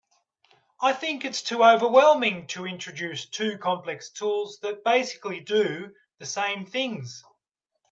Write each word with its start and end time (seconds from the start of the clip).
I 0.81 0.93
think 0.93 1.25
it’s 1.25 1.43
too 1.43 1.63
overwhelming 1.63 2.47
to 2.47 2.65
introduce 2.65 3.27
two 3.29 3.59
complex 3.59 4.09
tools 4.09 4.57
that 4.63 4.83
basically 4.83 5.41
do 5.41 5.93
the 6.17 6.25
same 6.25 6.65
things. 6.65 7.23